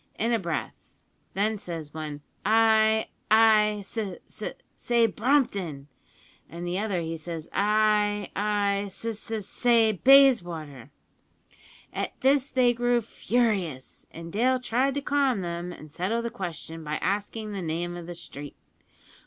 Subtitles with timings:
[0.17, 0.95] in a breath;
[1.35, 4.41] then says one, `I I s s
[4.75, 5.89] say Brompton!'
[6.49, 10.89] an' the other, he says, `I I s s say Bayswater!'
[11.93, 16.83] "At this they grew furious, and Dale tried to calm them and settle the question
[16.83, 18.55] by asking the name of the street.